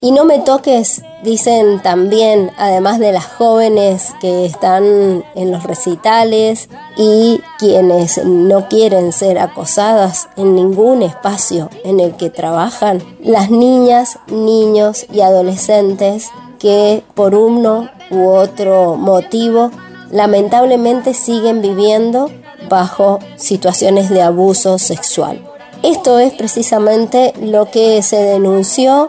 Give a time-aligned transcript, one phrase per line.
[0.00, 6.68] Y no me toques, dicen también, además de las jóvenes que están en los recitales
[6.96, 14.20] y quienes no quieren ser acosadas en ningún espacio en el que trabajan, las niñas,
[14.28, 16.30] niños y adolescentes
[16.60, 19.72] que por uno u otro motivo
[20.12, 22.30] lamentablemente siguen viviendo
[22.68, 25.44] bajo situaciones de abuso sexual.
[25.82, 29.08] Esto es precisamente lo que se denunció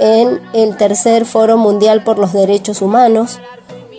[0.00, 3.38] en el tercer Foro Mundial por los Derechos Humanos.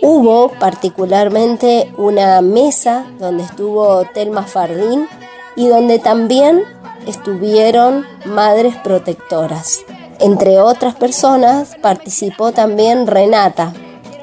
[0.02, 5.06] Hubo particularmente una mesa donde estuvo Telma Fardín
[5.54, 6.64] y donde también
[7.06, 9.84] estuvieron madres protectoras.
[10.18, 13.72] Entre otras personas participó también Renata,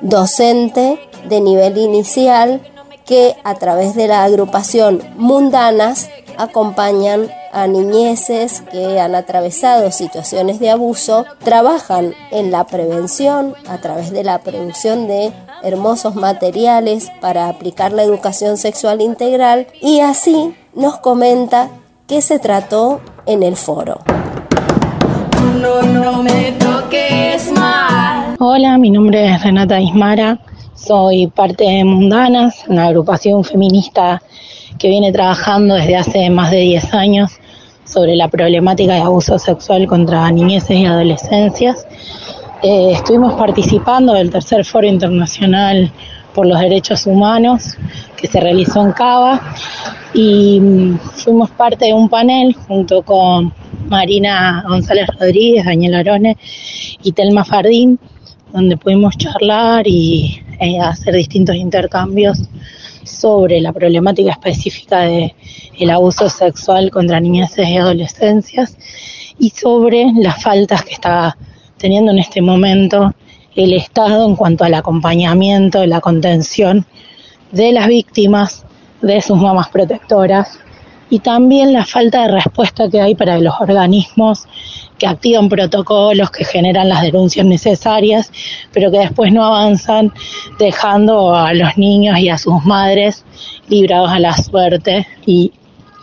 [0.02, 2.62] docente de nivel inicial
[3.05, 10.70] que a través de la agrupación Mundanas acompañan a niñeces que han atravesado situaciones de
[10.70, 15.31] abuso, trabajan en la prevención a través de la producción de
[15.63, 21.70] hermosos materiales para aplicar la educación sexual integral y así nos comenta
[22.07, 23.99] qué se trató en el foro.
[28.40, 30.40] Hola, mi nombre es Renata Ismara,
[30.80, 34.22] soy parte de Mundanas, una agrupación feminista
[34.77, 37.32] que viene trabajando desde hace más de 10 años
[37.84, 41.86] sobre la problemática de abuso sexual contra niñeces y adolescencias.
[42.63, 45.91] Eh, estuvimos participando del tercer foro internacional
[46.34, 47.76] por los derechos humanos
[48.16, 49.41] que se realizó en Cava
[50.14, 53.54] y mm, fuimos parte de un panel junto con
[53.88, 56.38] Marina González Rodríguez, Daniel Arone
[57.04, 57.99] y Telma Fardín,
[58.54, 62.49] donde pudimos charlar y eh, hacer distintos intercambios
[63.04, 65.35] sobre la problemática específica de
[65.78, 68.78] el abuso sexual contra niñeces y adolescencias
[69.40, 71.38] y sobre las faltas que está
[71.78, 73.13] teniendo en este momento
[73.56, 76.85] el Estado en cuanto al acompañamiento, la contención
[77.52, 78.66] de las víctimas,
[79.02, 80.59] de sus mamás protectoras
[81.09, 84.47] y también la falta de respuesta que hay para los organismos
[84.97, 88.31] que activan protocolos, que generan las denuncias necesarias,
[88.72, 90.12] pero que después no avanzan
[90.59, 93.25] dejando a los niños y a sus madres
[93.70, 95.53] librados a la suerte y,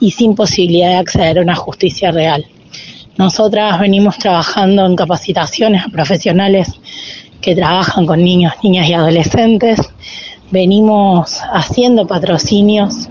[0.00, 2.47] y sin posibilidad de acceder a una justicia real.
[3.19, 6.73] Nosotras venimos trabajando en capacitaciones a profesionales
[7.41, 9.81] que trabajan con niños, niñas y adolescentes.
[10.50, 13.09] Venimos haciendo patrocinios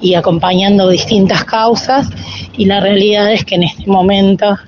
[0.00, 2.08] y acompañando distintas causas
[2.56, 4.58] y la realidad es que en este momento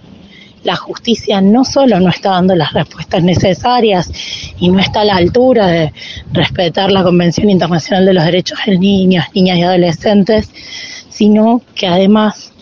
[0.66, 4.10] la justicia no solo no está dando las respuestas necesarias
[4.58, 5.92] y no está a la altura de
[6.32, 10.50] respetar la Convención Internacional de los Derechos de Niños, Niñas y Adolescentes,
[11.08, 12.52] sino que además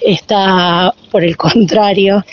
[0.00, 2.24] está, por el contrario,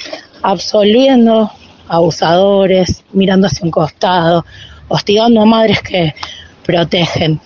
[0.44, 1.52] absolviendo
[1.88, 4.46] abusadores, mirando hacia un costado,
[4.88, 6.14] hostigando a madres que
[6.64, 7.42] protegen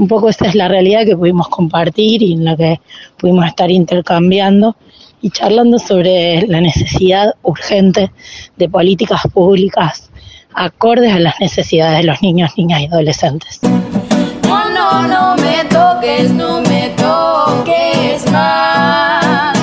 [0.00, 2.80] un poco esa es la realidad que pudimos compartir y en la que
[3.18, 4.74] pudimos estar intercambiando
[5.20, 8.10] y charlando sobre la necesidad urgente
[8.56, 10.10] de políticas públicas
[10.54, 13.60] acordes a las necesidades de los niños, niñas y adolescentes.
[13.62, 19.54] No, no, no me toques, no me toques más.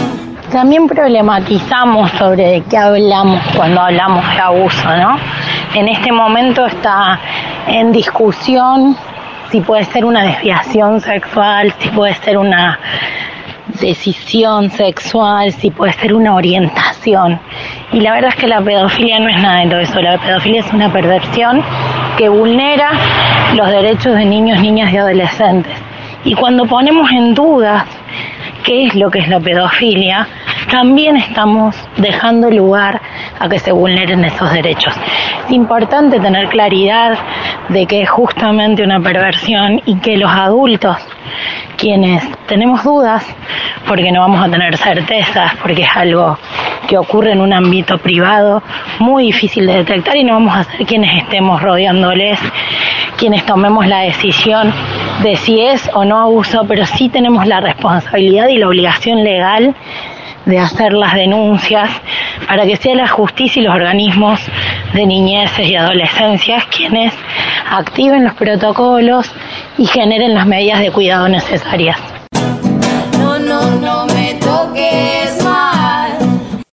[0.52, 5.18] También problematizamos sobre de qué hablamos cuando hablamos de abuso, ¿no?
[5.74, 7.20] En este momento está
[7.68, 8.96] en discusión
[9.52, 12.80] si puede ser una desviación sexual, si puede ser una
[13.80, 17.40] decisión sexual, si puede ser una orientación.
[17.92, 20.02] Y la verdad es que la pedofilia no es nada de todo eso.
[20.02, 21.64] La pedofilia es una perversión
[22.18, 22.92] que vulnera
[23.56, 25.74] los derechos de niños, niñas y adolescentes.
[26.24, 27.86] Y cuando ponemos en duda
[28.64, 30.28] qué es lo que es la pedofilia,
[30.70, 33.02] también estamos dejando lugar
[33.40, 34.94] a que se vulneren esos derechos.
[35.46, 37.18] Es importante tener claridad
[37.70, 40.98] de que es justamente una perversión y que los adultos,
[41.78, 43.26] quienes tenemos dudas,
[43.88, 46.38] porque no vamos a tener certezas, porque es algo
[46.88, 48.64] que ocurre en un ámbito privado
[49.00, 52.40] muy difícil de detectar y no vamos a ser quienes estemos rodeándoles,
[53.18, 54.74] quienes tomemos la decisión
[55.22, 59.76] de si es o no abuso, pero sí tenemos la responsabilidad y la obligación legal
[60.48, 61.90] de hacer las denuncias
[62.48, 64.40] para que sea la justicia y los organismos
[64.94, 67.14] de niñeces y adolescencias quienes
[67.70, 69.32] activen los protocolos
[69.78, 71.98] y generen las medidas de cuidado necesarias.